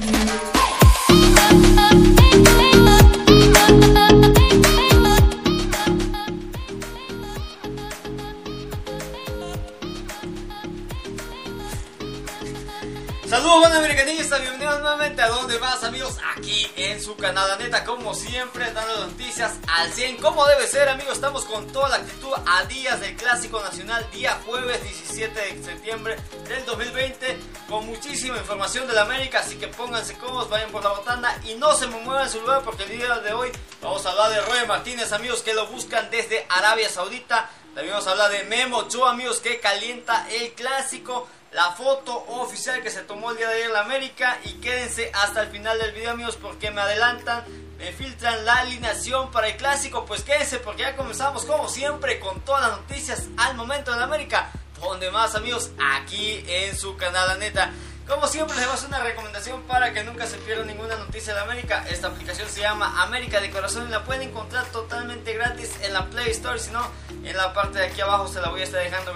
[0.00, 0.57] Thank you.
[16.36, 21.14] Aquí en su canal, neta como siempre dando noticias al 100 como debe ser amigos,
[21.14, 26.16] estamos con toda la actitud a días del Clásico Nacional, día jueves 17 de septiembre
[26.48, 30.90] del 2020 con muchísima información de la América, así que pónganse cómodos, vayan por la
[30.90, 33.50] botanda y no se me muevan en su lugar porque el día de hoy
[33.80, 38.08] vamos a hablar de Roy Martínez amigos que lo buscan desde Arabia Saudita, también vamos
[38.08, 43.02] a hablar de Memo Ochoa amigos que calienta el Clásico la foto oficial que se
[43.02, 46.10] tomó el día de ayer en la América y quédense hasta el final del video
[46.10, 47.44] amigos porque me adelantan,
[47.78, 52.40] me filtran la alineación para el clásico, pues quédense porque ya comenzamos como siempre con
[52.42, 57.28] todas las noticias al momento de la América, donde más amigos aquí en su canal
[57.28, 57.72] la neta.
[58.08, 61.84] Como siempre les damos una recomendación para que nunca se pierda ninguna noticia de América.
[61.90, 66.06] Esta aplicación se llama América de Corazón y la pueden encontrar totalmente gratis en la
[66.06, 66.58] Play Store.
[66.58, 66.90] Si no,
[67.22, 69.12] en la parte de aquí abajo se la voy a estar dejando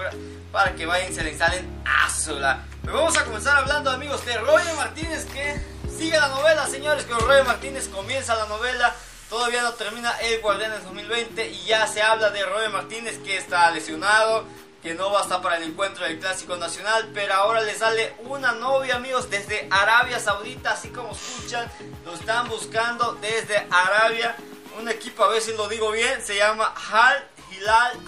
[0.53, 2.65] para que vayan y se la instalen a sola.
[2.83, 7.07] Pero vamos a comenzar hablando amigos de Roger Martínez que sigue la novela, señores.
[7.07, 8.95] Con Roger Martínez comienza la novela.
[9.31, 13.71] Todavía no termina el Guardianes 2020 y ya se habla de Roger Martínez que está
[13.71, 14.45] lesionado
[14.83, 18.15] que no va a estar para el encuentro del Clásico Nacional, pero ahora le sale
[18.25, 21.71] una novia, amigos, desde Arabia Saudita, así como escuchan,
[22.05, 24.35] lo están buscando desde Arabia,
[24.81, 27.25] un equipo, a ver si lo digo bien, se llama Al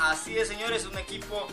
[0.01, 1.47] Así es, señores, un equipo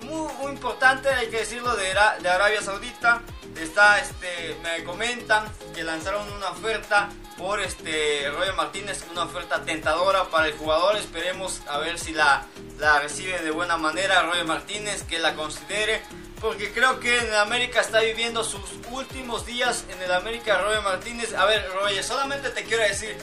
[0.00, 1.84] muy, muy importante, hay que decirlo, de,
[2.20, 3.20] de Arabia Saudita,
[3.60, 10.24] está, este, me comentan que lanzaron una oferta por este Roger Martínez, una oferta tentadora
[10.24, 10.96] para el jugador.
[10.96, 12.46] Esperemos a ver si la,
[12.78, 16.02] la recibe de buena manera Roger Martínez, que la considere.
[16.40, 20.82] Porque creo que en el América está viviendo sus últimos días en el América Roger
[20.82, 21.34] Martínez.
[21.34, 23.16] A ver, Roger, solamente te quiero decir,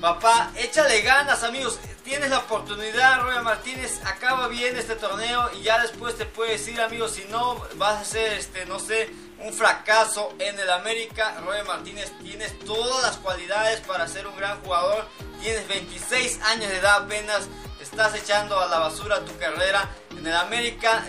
[0.00, 1.78] papá, échale ganas, amigos.
[2.04, 6.78] Tienes la oportunidad, Roger Martínez, acaba bien este torneo y ya después te puedes ir,
[6.78, 7.12] amigos.
[7.12, 11.34] Si no, vas a ser, este, no sé, un fracaso en el América.
[11.42, 15.06] Roger Martínez, tienes todas las cualidades para ser un gran jugador.
[15.40, 17.48] Tienes 26 años de edad apenas.
[17.80, 19.88] Estás echando a la basura tu carrera.
[20.10, 21.06] En el América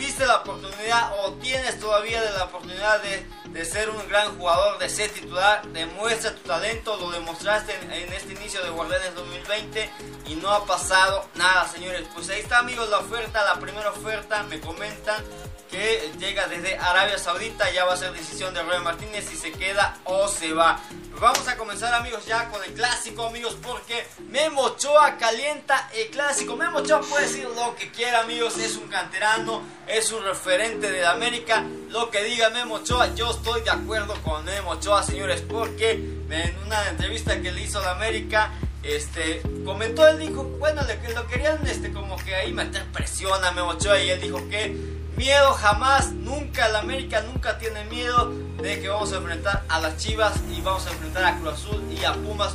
[0.00, 4.88] tuviste la oportunidad o tienes todavía la oportunidad de, de, ser un gran jugador, de
[4.88, 5.62] ser titular.
[5.68, 6.96] Demuestra tu talento.
[6.96, 9.90] Lo demostraste en, en este inicio de Guardianes 2020
[10.28, 12.08] y no ha pasado nada, señores.
[12.14, 14.42] Pues ahí está, amigos, la oferta, la primera oferta.
[14.44, 15.22] Me comentan
[15.70, 17.70] que llega desde Arabia Saudita.
[17.72, 20.80] Ya va a ser decisión de Roy Martínez si se queda o se va.
[21.20, 26.56] Vamos a comenzar amigos ya con el clásico amigos porque Memo Ochoa calienta el clásico.
[26.56, 31.06] Memo Ochoa puede decir lo que quiera amigos, es un canterano, es un referente de
[31.06, 31.64] América.
[31.90, 36.58] Lo que diga Memo Ochoa, yo estoy de acuerdo con Memo Ochoa señores porque en
[36.66, 41.66] una entrevista que le hizo la América este, comentó, él dijo, bueno, lo, lo querían
[41.66, 46.12] este, como que ahí meter presión a Memo Ochoa y él dijo que miedo jamás,
[46.12, 48.32] nunca el América nunca tiene miedo
[48.62, 51.82] de que vamos a enfrentar a las Chivas y vamos a enfrentar a Cruz Azul
[51.90, 52.54] y a Pumas.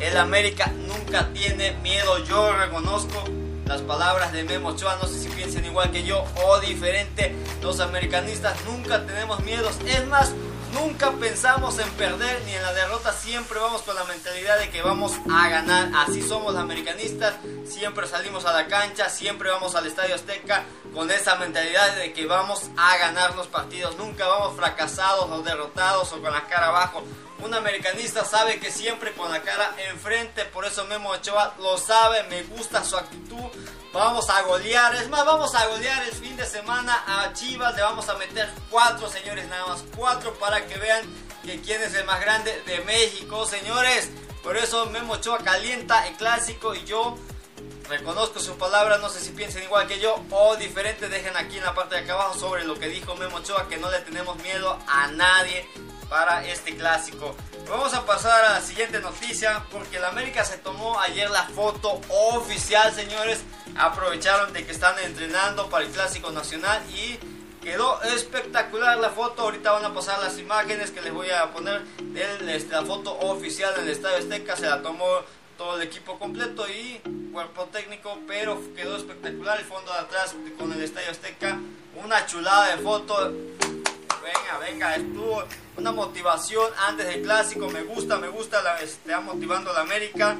[0.00, 3.24] El América nunca tiene miedo, yo reconozco
[3.64, 7.80] las palabras de Memo Ochoa, no sé si piensen igual que yo o diferente, los
[7.80, 10.32] americanistas nunca tenemos miedos, es más,
[10.72, 14.82] Nunca pensamos en perder ni en la derrota, siempre vamos con la mentalidad de que
[14.82, 15.90] vamos a ganar.
[15.94, 17.34] Así somos los americanistas,
[17.64, 22.26] siempre salimos a la cancha, siempre vamos al Estadio Azteca con esa mentalidad de que
[22.26, 23.96] vamos a ganar los partidos.
[23.96, 27.02] Nunca vamos fracasados o derrotados o con la cara abajo.
[27.42, 32.22] Un americanista sabe que siempre con la cara enfrente, por eso Memo Ochoa lo sabe,
[32.24, 33.50] me gusta su actitud,
[33.96, 34.94] Vamos a golear.
[34.96, 37.74] Es más, vamos a golear el fin de semana a Chivas.
[37.74, 39.84] Le vamos a meter cuatro, señores, nada más.
[39.96, 41.02] Cuatro para que vean
[41.42, 44.10] que quién es el más grande de México, señores.
[44.42, 47.16] Por eso Memo Ochoa calienta el clásico y yo
[47.88, 48.98] reconozco su palabra.
[48.98, 51.08] No sé si piensen igual que yo o diferente.
[51.08, 53.78] Dejen aquí en la parte de acá abajo sobre lo que dijo Memo Ochoa, que
[53.78, 55.66] no le tenemos miedo a nadie
[56.08, 57.34] para este clásico.
[57.68, 62.00] Vamos a pasar a la siguiente noticia porque la América se tomó ayer la foto
[62.08, 63.40] oficial, señores.
[63.76, 67.18] Aprovecharon de que están entrenando para el clásico nacional y
[67.62, 69.42] quedó espectacular la foto.
[69.42, 73.18] Ahorita van a pasar las imágenes que les voy a poner de este, la foto
[73.18, 74.56] oficial en el Estadio Azteca.
[74.56, 75.06] Se la tomó
[75.58, 77.00] todo el equipo completo y
[77.32, 81.58] cuerpo técnico, pero quedó espectacular el fondo de atrás con el Estadio Azteca.
[81.96, 83.32] Una chulada de foto
[84.36, 85.44] venga, venga, estuvo
[85.76, 90.36] una motivación antes del clásico, me gusta, me gusta, la, está motivando la América.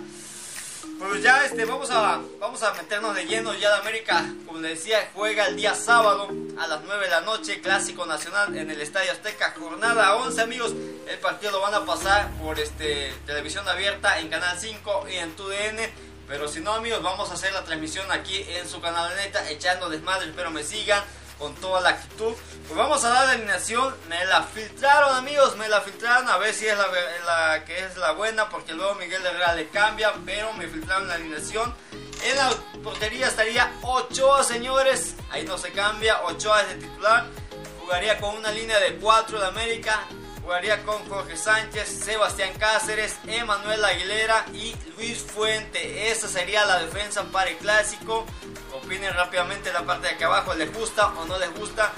[0.98, 4.24] Pues ya este, vamos a, vamos a meternos de lleno ya de América.
[4.46, 6.28] Como les decía, juega el día sábado
[6.58, 10.72] a las 9 de la noche, Clásico Nacional en el Estadio Azteca, jornada 11 amigos.
[11.06, 15.36] El partido lo van a pasar por este televisión abierta en Canal 5 y en
[15.36, 15.78] TUDN.
[16.28, 19.48] Pero si no amigos, vamos a hacer la transmisión aquí en su canal de neta,
[19.50, 21.04] echando desmadre, espero me sigan
[21.38, 22.34] con toda la actitud.
[22.66, 23.94] Pues vamos a dar la alineación.
[24.08, 25.56] Me la filtraron, amigos.
[25.56, 28.48] Me la filtraron a ver si es la, que es la buena.
[28.48, 30.12] Porque luego Miguel Herrera le cambia.
[30.24, 31.74] Pero me filtraron la alineación.
[32.24, 32.50] En la
[32.82, 35.14] portería estaría Ochoa, señores.
[35.30, 36.22] Ahí no se cambia.
[36.22, 37.26] Ochoa es de titular.
[37.80, 40.06] Jugaría con una línea de 4 de América.
[40.46, 46.08] Jugaría con Jorge Sánchez, Sebastián Cáceres, Emanuel Aguilera y Luis Fuente.
[46.12, 48.24] Esa sería la defensa para el clásico.
[48.72, 51.90] Opinen rápidamente la parte de acá abajo, ¿les gusta o no les gusta?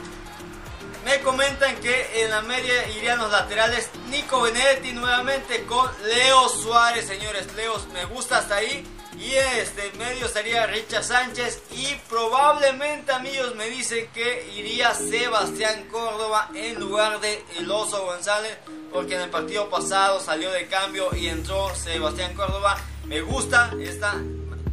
[1.04, 7.06] Me comentan que en la media irían los laterales Nico Benedetti nuevamente con Leo Suárez,
[7.06, 7.52] señores.
[7.54, 8.82] Leo, me gusta hasta ahí.
[9.18, 11.60] Y este medio sería Richard Sánchez.
[11.72, 18.56] Y probablemente, amigos, me dicen que iría Sebastián Córdoba en lugar de El Oso González.
[18.92, 22.76] Porque en el partido pasado salió de cambio y entró Sebastián Córdoba.
[23.06, 24.14] Me gusta esta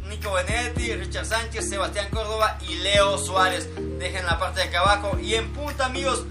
[0.08, 3.68] Nico Benedetti, Richard Sánchez, Sebastián Córdoba y Leo Suárez.
[3.98, 5.18] Dejen la parte de acá abajo.
[5.18, 6.24] Y en punta, amigos,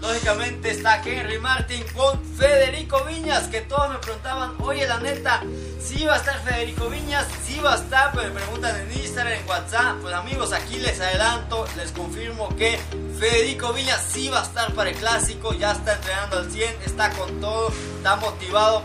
[0.00, 3.48] lógicamente está Henry Martin con Federico Viñas.
[3.48, 5.42] Que todos me preguntaban, oye, la neta,
[5.80, 9.34] si va a estar Federico Viñas, si va a estar, pues me preguntan en Instagram,
[9.34, 9.96] en WhatsApp.
[10.00, 12.78] Pues amigos, aquí les adelanto, les confirmo que
[13.18, 15.52] Federico Viñas sí va a estar para el clásico.
[15.54, 18.82] Ya está entrenando al 100, está con todo, está motivado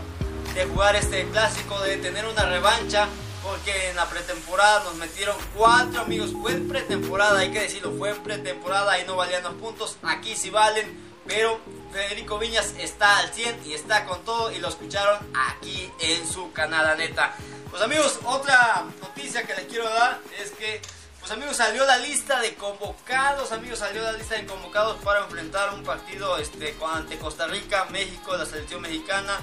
[0.54, 3.08] de jugar este clásico, de tener una revancha
[3.44, 6.32] porque en la pretemporada nos metieron cuatro amigos.
[6.32, 9.98] Fue en pretemporada, hay que decirlo, fue en pretemporada y no valían los puntos.
[10.02, 11.60] Aquí sí valen, pero
[11.92, 16.52] Federico Viñas está al 100 y está con todo y lo escucharon aquí en su
[16.52, 17.36] canal, neta.
[17.70, 20.80] Pues amigos, otra noticia que les quiero dar es que
[21.24, 25.72] pues amigos, salió la lista de convocados, amigos, salió la lista de convocados para enfrentar
[25.72, 29.40] un partido este, ante Costa Rica, México, la selección mexicana.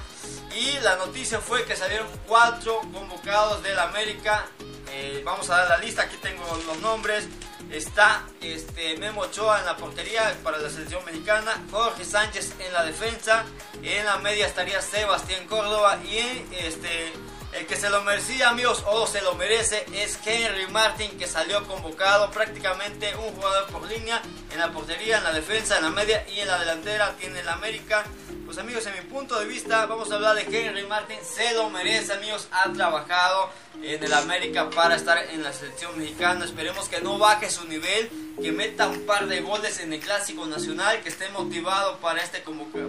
[0.55, 4.45] Y la noticia fue que salieron cuatro convocados del América.
[4.91, 7.27] Eh, vamos a dar la lista, aquí tengo los nombres.
[7.71, 12.83] Está este, Memo Ochoa en la portería para la selección mexicana, Jorge Sánchez en la
[12.83, 13.43] defensa,
[13.81, 17.11] en la media estaría Sebastián Córdoba y este,
[17.53, 21.65] el que se lo merecía, amigos, o se lo merece, es Henry Martin, que salió
[21.67, 24.21] convocado prácticamente un jugador por línea
[24.51, 27.13] en la portería, en la defensa, en la media y en la delantera.
[27.19, 28.05] Tiene el América.
[28.45, 31.17] Pues amigos, en mi punto de vista, vamos a hablar de Henry Martin.
[31.23, 32.47] Se lo merece, amigos.
[32.51, 33.49] Ha trabajado
[33.81, 36.45] en el América para estar en la selección mexicana.
[36.45, 38.09] Esperemos que no baje su nivel,
[38.41, 42.43] que meta un par de goles en el Clásico Nacional, que esté motivado para, este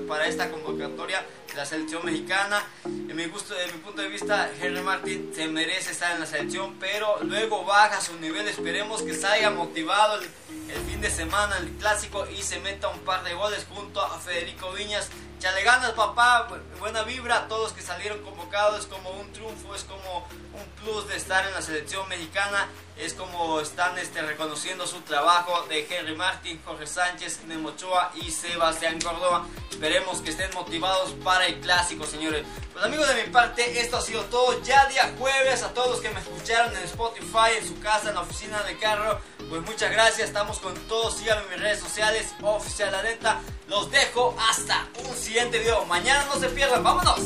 [0.08, 2.64] para esta convocatoria de la selección mexicana.
[2.84, 6.26] En mi, gusto, en mi punto de vista, Henry Martin se merece estar en la
[6.26, 8.48] selección, pero luego baja su nivel.
[8.48, 10.28] Esperemos que salga motivado el,
[10.74, 14.18] el fin de semana el Clásico y se meta un par de goles junto a
[14.18, 15.10] Federico Viñas
[15.50, 16.46] le ganas, papá.
[16.78, 18.80] Buena vibra a todos que salieron convocados.
[18.80, 20.24] Es como un triunfo, es como
[20.54, 22.68] un plus de estar en la selección mexicana.
[22.96, 29.00] Es como están este, reconociendo su trabajo de Henry Martin, Jorge Sánchez, Nemochoa y Sebastián
[29.00, 29.46] Córdoba.
[29.68, 32.44] Esperemos que estén motivados para el clásico, señores.
[32.72, 34.62] Pues amigos de mi parte, esto ha sido todo.
[34.62, 38.20] Ya día jueves, a todos que me escucharon en Spotify, en su casa, en la
[38.20, 39.20] oficina de carro.
[39.52, 41.12] Pues muchas gracias, estamos con todos.
[41.18, 43.38] Síganme en mis redes sociales, oficial la neta.
[43.68, 45.84] Los dejo hasta un siguiente video.
[45.84, 47.20] Mañana no se pierdan, vámonos.